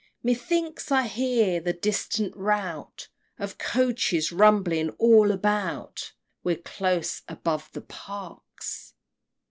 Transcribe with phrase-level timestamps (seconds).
[0.23, 3.07] Methinks I hear the distant rout
[3.37, 8.95] Of coaches rumbling all about We're close above the Parks!